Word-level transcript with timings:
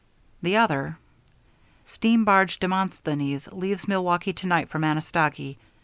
The 0.41 0.57
other: 0.57 0.97
Steam 1.85 2.25
barge 2.25 2.57
Demosthenes 2.59 3.47
leaves 3.51 3.87
Milwaukee 3.87 4.33
to 4.33 4.47
night 4.47 4.67
for 4.67 4.79
Manistogee. 4.79 5.57